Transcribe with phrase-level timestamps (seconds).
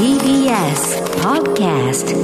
[0.00, 2.16] TBS Podcast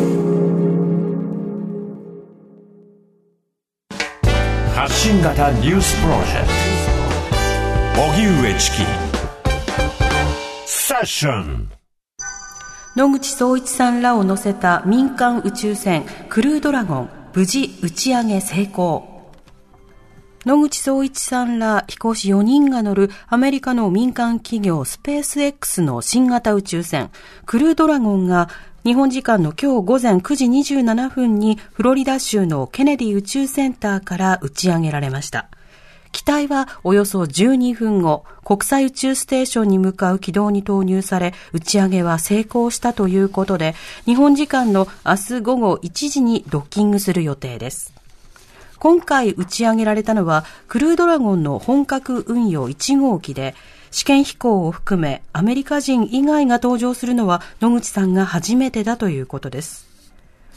[4.75, 6.47] 発信型ニュースプロジェク
[7.95, 8.03] ト。
[8.03, 8.77] 荻上チキ。
[10.65, 11.71] セッション。
[12.97, 19.16] 野口聡一さんらを乗せた民間宇宙船クルードラゴン無事打ち上げ成功
[20.47, 27.11] 野口聡一さんら飛行士4人が乗るアメリカの民間企業スペース X の新型宇宙船
[27.47, 28.49] クルードラゴンが
[28.85, 35.49] 日本時間の今日午前9時27分にフロリダ州のケネディ宇宙センターから打ち上げられました。
[36.13, 47.96] 機体はおよそ12分後、国際宇宙ステーションに向かう軌道に投入され、打ち上げは成功したということで、日本時間の明日午後1時にドッキングする予定です。
[48.79, 53.55] 今回打ち上げられたのは、クルードラゴンの本格運用1号機で、
[53.91, 59.87] 試験飛行を含めアメリカ人以外が登場するのは野口さんが初めてだということです。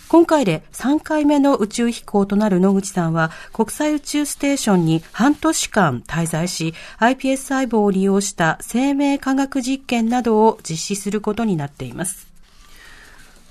[0.10, 12.29] 今回で3回目の宇宙飛行となる野口さんは国際宇宙ステーションに半年間滞在し iPS 細胞を利用した生命科学実験などを実施することになっています。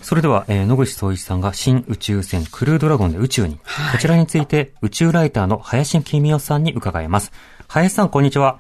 [0.08, 7.30] それでは、えー、野口聡一さんが新宇宙船クルードラゴンで宇宙に、はい、こちらについて宇宙ライターの林公夫さんに伺います。
[7.66, 8.58] 林さん、こんにちは。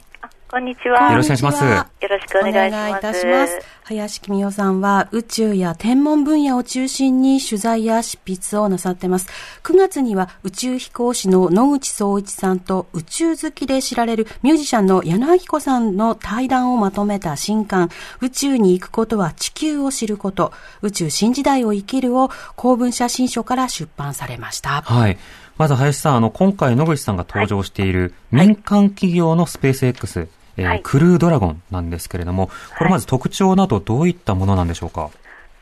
[0.50, 1.12] こんにちは。
[1.12, 1.62] よろしくお願いします。
[1.62, 2.88] よろしくお願いします。
[2.88, 3.58] お願いいたします。
[3.84, 9.28] 林公夫さんは宇宙や天文分野を中心に取材や執筆をなさってます。
[9.62, 17.90] 9月には宇宙飛行士の野口聡一さんと宇宙好きで知られるミュージシャンの柳明子さんの対談をまとめた新刊、
[18.22, 24.80] 宇宙に行くことは地球を知ること、宇宙新時代を生きるを公文写真書から出版されました。
[24.80, 25.18] はい。
[25.58, 30.28] まず林さん、あの、今回野口さんが登場している民間企業のスペース X、はい
[30.58, 35.10] えーはい、クルードラゴンなんですけれども、これまず特徴などどういったものなんでしょうか？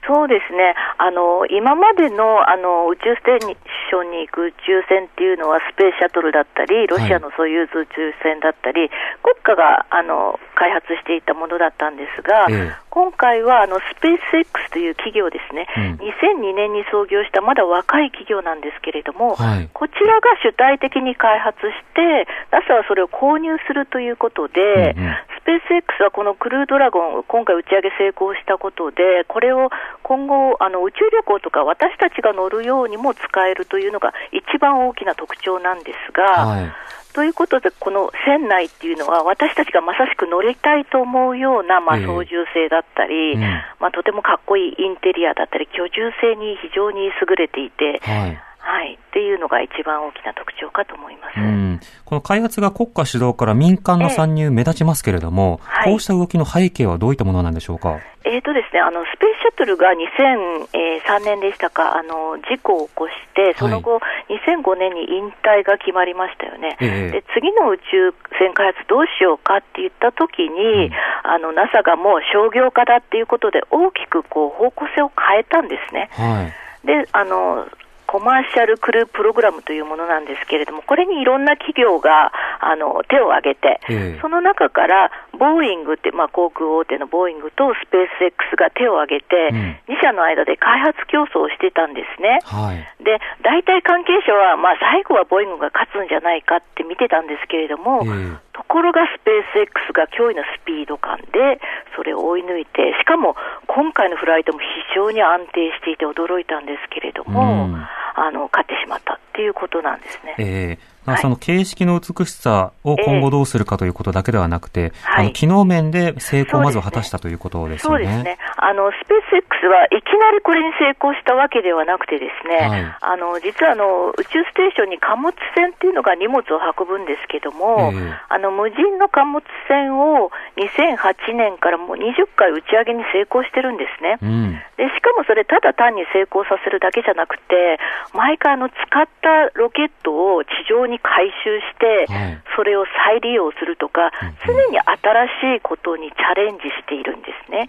[0.08, 0.76] そうですね。
[0.98, 8.90] あの、今までの、あの、宇宙ステーションに行く宇宙船っていうのは、スペースシャトルだったり、ロシアのソユーズ宇宙船だったり、はい、
[9.24, 16.08] 国家が、あの、開発していたものだったんですが、ええ、今回は、あの、スペース X という企業ですね、うん、
[16.40, 21.60] 2002年に創業したまだ若い企業なんですけれども、はい、こちらが主体的に開発し
[21.92, 29.68] て、NASA はそれを購入するということで、うんうん、スペース X はこのクルードラゴン、今回打ち上げ成功したことで、これを
[30.02, 36.72] 今後、あの宇宙旅行とか私たちが乗るようにも使えるというのが一番大きな特徴なんですが、はい、
[37.16, 43.40] ということで、この船内っていうのは、私たちがまさしく乗りたいと思うような、まあ、操縦性だったり、えーうん、
[43.80, 51.38] まあ、とてもかっこいいインテリアだったり、居住性に非常に優れていて、はいはい、っていうのが一番大きな特徴かと思います。
[51.38, 58.00] うん、この開発が国家主導から民間の参入目立ちますけれども、えこうした動きの背景はどういったものなんでしょうか？
[58.24, 76.10] えーとですね、あのスペースシャトルが2003年でしたか、あの事故を起こして、その後、はい、2005年に引退が決まりましたよね、えー、で次の宇宙船開発どうしようかって言ったときに、うん、あの NASA がもう商業化だっていうことで、大きくこう方向性を変えたんですね。
[76.10, 76.86] はい。
[76.86, 77.68] であの
[78.16, 82.32] コマーシャルクループログラムというものなんですけれども、これにいろんな企業が
[82.64, 92.40] あの手を挙げて、えー、その中からボーイングって、まあ、航空大手のボーイングとスペース X が手を挙げて、うん、2社の間で開発競争をしてたんですね。
[92.48, 101.60] はい、で、大体関係者は、まあ、最後はボーイングが勝つんじゃないかって見てたんですけれども、えー、ところがスペース X が驚異のスピード感で、
[101.94, 103.36] それを追い抜いて、しかも
[103.66, 107.86] 今回のフライトも非常に安定していて驚いたんですけれども、うん
[108.18, 110.34] あの勝ってしまったっていうことなんですね。
[110.38, 118.04] えーまあ、その形式の美しさを今後どうするかということだけではなくて、えー、あの機能面で成功をまず果たしたということですよね。
[118.06, 118.38] そうですね。
[118.56, 120.02] あの、スペース X はい。
[120.02, 134.18] きなりこれに成功したわけではなくてですね、はい、あの、実はあの、宇宙ステーションに貨物船っていうのが荷物を運ぶんですけども、えー、あの、無人の貨物船を2008年からもう20回打ち上げに成功してるんですね。
[134.22, 137.78] うん、で、しかもそれただ単に成功させるだけじゃなくて、
[138.12, 142.08] 毎回あの、使ったロケットを地上にに回収して、
[142.56, 144.10] それを再利用するとか、
[144.46, 147.66] 常に新しいことにチャレンジしているんですね。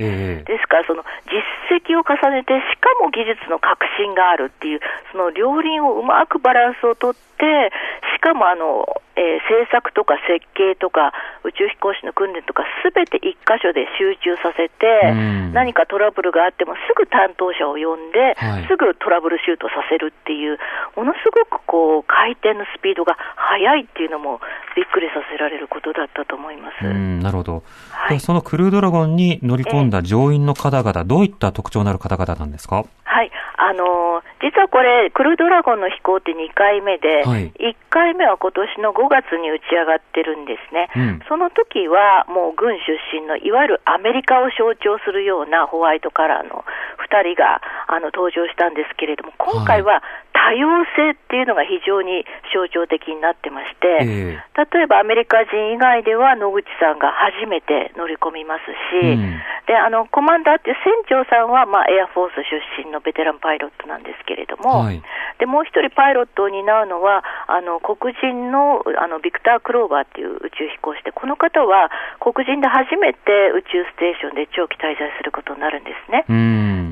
[0.48, 1.44] ですから、その実
[1.84, 4.80] 績を重ねて、しかも技術の革新があるっていう、
[5.12, 7.72] その両輪をうまくバランスをとって、
[8.18, 11.14] しかもあの、えー、制作とか設計とか
[11.46, 15.14] 宇宙飛行士の訓練とかすべて一箇所で集中させて、
[15.54, 20.58] 何かトラブルがあってもすぐ担当者を呼んで、はい、すぐトラブルシュートさせるっていう
[20.96, 24.42] ものすごくこう回転のスピードが速いっていうのも
[24.76, 26.84] びっくりさせられることだったと思います。
[26.84, 27.64] なるほど。
[27.92, 32.86] はい、そのクルードラゴンに乗り込んだ乗員の方々、どういった特徴のある方々なんですか？
[33.18, 33.32] はい。
[33.58, 40.86] あのー、実はこれ、クルードラゴンの飛行って2回目で、はい、1回目は今年の5月に打ち上がってるんですね。
[40.94, 46.62] うん、その時はもう軍出身のいわゆるアメリカを象徴するようなホワイトカラーの
[47.10, 50.04] 2人があの登場したんですけれども、今回は
[50.48, 52.24] 多様性っていうのが非常に
[52.54, 65.02] 象徴的になってまして、えー、例えばアメリカ人以外では野口さんが初めて乗り込みますし、うん、であのコマンダーって船長さんは、まあ、エアフォース出身のベテランパイロットなんですけれども、はい、
[65.40, 71.90] でもう一人パイロットを担うのはあの黒人のあのビクター・クローバーっていう宇宙飛行士でこの方は
[72.20, 76.26] 黒人で初めて宇宙ステーションで長期滞在することになるんですね。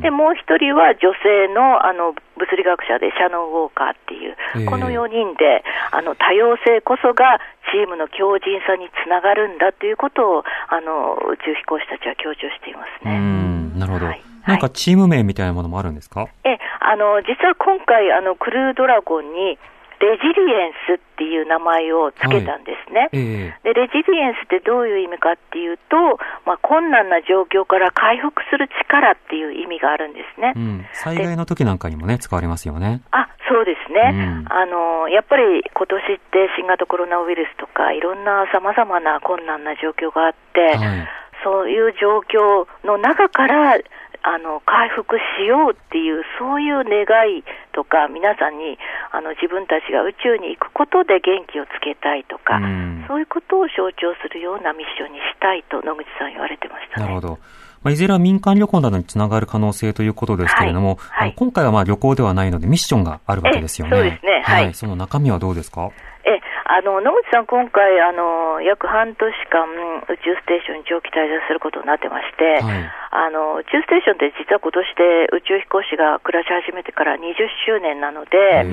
[0.02, 7.40] でもう一人は女性のあの物理学者でシャノン・ウォーカーっていう、えー、この4人であの多様性こそが
[7.72, 13.18] チームの強靭さにつながるんだということをあの宇宙飛行士たちは強調していますね。
[13.80, 19.58] なるほど、はいなんかチーム名みたいなものもあるんですか、えあの実は今回あの、クルードラゴンに
[20.00, 23.10] レジリエンスっていう名前をつけたんですね、はい。
[23.14, 33.02] えー、でレジリエンスってどういう意味かっていうと、まあ、困難な状況から回復する力っていう意味があるんですね、うん、災害の時なんかにもね、使われますよね。
[33.12, 41.08] あそうですね、うん、あのやっぱり今年って新型コロナウイルスとか、いろんなさまざまな困難な状況があって、はい、
[41.44, 43.78] そういう状況の中から、
[44.26, 48.80] あの回復しようっていう、そういう願いとか、皆さんに
[49.12, 57.38] あの自分たちが宇宙に行くことで元気をつけたいとか、うん、そういうことを象徴するようなミッションにしたいと、野口さん言われてました、ね、なるほど。
[57.84, 63.96] まあ、いずれは民間旅行などにつながる可能性ということですけれども、はいはい、今回はまあ旅行ではないのでミッションがあるわけですよね。
[63.96, 64.42] そうですね。
[64.44, 64.74] はい。
[64.74, 65.92] その中身はどうですか？
[65.92, 66.15] え、
[66.66, 69.22] あの、野口さん、今回、あの、約半年
[69.54, 69.70] 間、
[70.10, 77.38] 宇宙ステーションに長期滞在することになってまして、はい、あの、宇宙ステーションって実は今年で宇宙飛行士が暮らし始めてから20
[77.70, 78.66] 周年なので、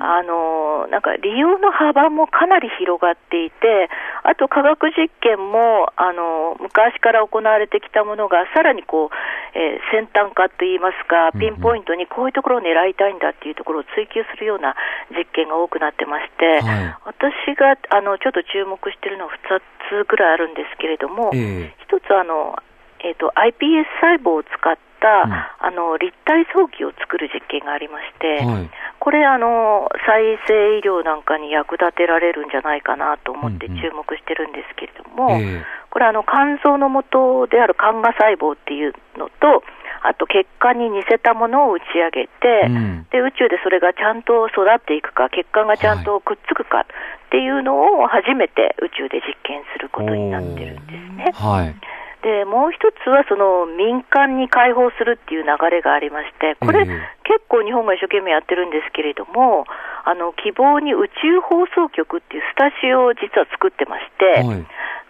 [0.00, 3.90] あの、なんか利用の幅もかなり広がっていて、
[4.22, 14.76] あと科学実験も、あの、昔から行われてきたものが、さらにこう、えー、先端化といいますか、ピンポイントにこういうところを狙いたいんだっていうところを追求するような
[15.10, 19.58] 実験が多くなってまして、はい、私があのちょっと注目しているのは2
[19.90, 22.54] つぐらいあるんですけれども、えー、1つあの、
[23.02, 35.58] えーと、iPS 細胞を使った、うん、あの立体早期を作る実験がありまして、はい、これあの、再生医療なんかに役立てられるんじゃないかなと思って注目してるんですけれども、うんうんえ。
[35.58, 39.62] ー、これあの、肝臓の元である肝が細胞っていうのと、
[40.02, 46.84] あと血管に似せたものを打ち上げて、うん、で宇宙でそれがちゃんと育っていくか、血管がちゃんとくっつくかっ
[47.30, 51.32] ていうのを初めて宇宙で実験することになってるんですね。
[51.34, 51.74] はい
[52.22, 59.66] でもう一つはその民間に開放するっていう流れがありまして、これ、結構日本が一生懸命やってるんですけれども、
[60.04, 64.66] あの希望に宇宙放送局っていうスタジオを実は作ってまして、はい。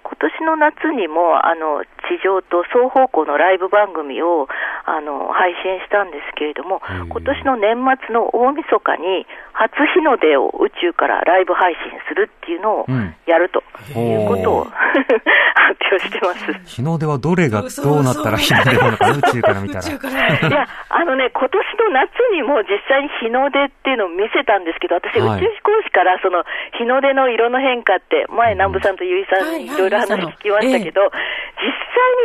[0.09, 4.49] 今年の夏にもあの地上と双方向のライブ番組を
[4.87, 6.81] あの配信したんですけれども、
[7.13, 7.77] 今年の年
[8.09, 12.87] 末の大晦日に初日の出を宇宙からライブ配信するっていうのを
[13.27, 13.61] やると
[13.93, 16.53] いうことを、うん、発表してます。
[16.65, 19.89] 日の出はどれがどうなったら日の出なのかな、宇宙から見たら。
[19.89, 26.45] いや、あのね、今年の夏にも実際に日の出っていうのを見せたんですけど、私、はい、宇宙飛行士からその
[26.79, 31.73] 日の出の色の変化って、前、南部さんと結衣さんにいろいろ話聞きましたけど、実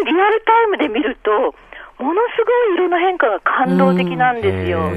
[0.03, 1.55] 際にリアルタイムで見ると、
[1.99, 4.91] ものすごい色の変化が感動的なんですよ。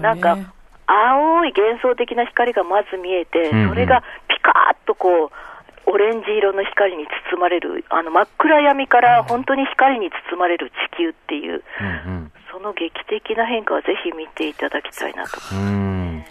[0.00, 0.38] なんか
[0.86, 5.53] 青い幻想的な光がまず見えて、それがピカーッとこう、
[5.86, 11.62] オレンジ色の光に包まれる、あの真っ暗闇から本当に光に包まれる地球っていう、
[12.06, 15.40] うんうん、その劇的な変化はぜひ見ていただきたいなと。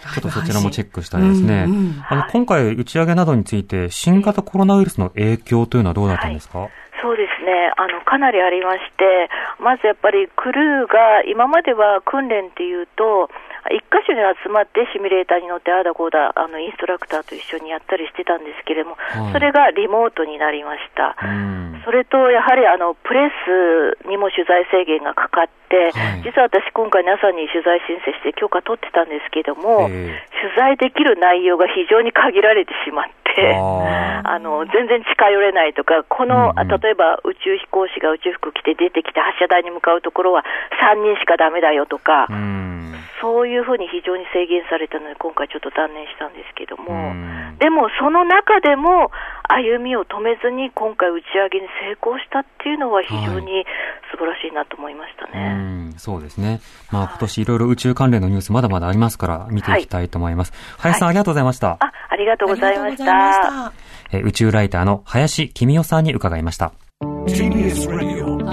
[0.04, 1.66] ちょっとそちらもチェックしたいですね。
[1.68, 6.72] うんうん、あの今回打ち上げなどについて、新型コロナウイルスの影響というのはどうだったんですか、はい。
[7.02, 7.72] そうですね。
[7.78, 9.30] あの、かなりありまして、
[9.60, 13.30] まずやっぱりクルーが今までは訓練っていうと、
[13.72, 21.16] 一箇所に集まってシミュレーターに乗ってああだこうだあのインストラクターと一緒にやったりしてたんですけれども、はい、それがリモートになりました。
[21.84, 30.24] それとやはりあのプレスにも取材制限がかかって、はい、実は私、今回 NASA に取材申請して許可取ってたんですけども、取
[30.56, 33.06] 材できる内容が非常に限られてしまっ
[33.36, 40.46] て、あの全然近寄れないとか、この、うんうん、例えば宇宙飛行士が宇宙服着て出てきて発射台に向かうところは
[40.80, 42.28] 3人しかだめだよとか、
[43.24, 46.92] そういうふうに非常に制限されたので、今回ちょっと断念したんですけども、
[47.56, 49.16] でもその中でも
[49.48, 53.64] 歩みを止めずに今回打ち上げに成功したっていうのは非常に
[54.12, 55.40] 素晴らしいなと思いましたね。
[55.40, 56.60] はい、そうですね。
[56.92, 60.52] まあ今年いろいろ宇宙関連のニュースまだまだありますから見ていきたいと思います。
[60.52, 61.78] はい、林さん、ありがとうございました。
[61.80, 63.72] あ、ありがとうございました。
[64.12, 66.74] え宇宙ライターの林公代さんに伺いました。
[67.02, 68.44] TBS Radio